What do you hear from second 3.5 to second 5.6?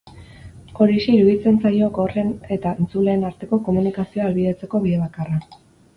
komunikazioa ahalbidetzeko bide bakarra.